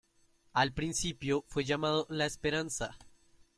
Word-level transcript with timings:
Al 0.53 0.73
principio, 0.73 1.45
fue 1.47 1.63
llamado 1.63 2.07
La 2.09 2.25
Esperanza. 2.25 2.97